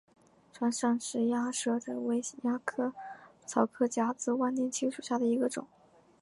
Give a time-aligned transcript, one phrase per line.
[0.51, 2.91] 川上氏鸭舌疝为鸭跖
[3.45, 5.67] 草科假紫万年青属下的一个种。